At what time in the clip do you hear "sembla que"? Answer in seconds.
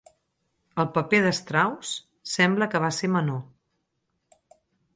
2.37-2.81